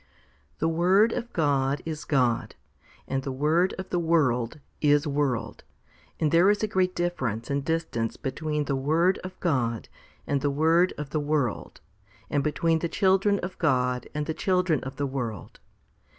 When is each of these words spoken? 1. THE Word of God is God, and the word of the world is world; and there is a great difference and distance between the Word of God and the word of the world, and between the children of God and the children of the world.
1. 0.57 0.57
THE 0.57 0.67
Word 0.67 1.11
of 1.11 1.31
God 1.31 1.83
is 1.85 2.05
God, 2.05 2.55
and 3.07 3.21
the 3.21 3.31
word 3.31 3.75
of 3.77 3.91
the 3.91 3.99
world 3.99 4.59
is 4.81 5.05
world; 5.05 5.63
and 6.19 6.31
there 6.31 6.49
is 6.49 6.63
a 6.63 6.67
great 6.67 6.95
difference 6.95 7.51
and 7.51 7.63
distance 7.63 8.17
between 8.17 8.65
the 8.65 8.75
Word 8.75 9.19
of 9.23 9.39
God 9.39 9.89
and 10.25 10.41
the 10.41 10.49
word 10.49 10.91
of 10.97 11.11
the 11.11 11.19
world, 11.19 11.81
and 12.31 12.43
between 12.43 12.79
the 12.79 12.89
children 12.89 13.37
of 13.43 13.59
God 13.59 14.07
and 14.15 14.25
the 14.25 14.33
children 14.33 14.83
of 14.83 14.95
the 14.95 15.05
world. 15.05 15.59